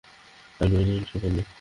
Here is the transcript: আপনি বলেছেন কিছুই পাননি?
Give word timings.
আপনি 0.59 0.73
বলেছেন 0.73 0.97
কিছুই 1.01 1.19
পাননি? 1.21 1.41